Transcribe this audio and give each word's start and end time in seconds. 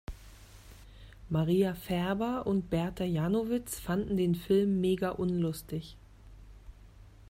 Maria 1.29 1.75
Färber 1.75 2.47
und 2.47 2.71
Berta 2.71 3.03
Janowitz 3.03 3.77
fanden 3.77 4.17
den 4.17 4.33
Film 4.33 4.81
mega 4.81 5.09
unlustig. 5.09 5.95